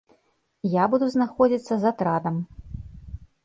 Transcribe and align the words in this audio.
Я 0.75 0.83
буду 0.93 1.09
знаходзіцца 1.15 1.73
з 1.83 1.91
атрадам. 1.93 2.43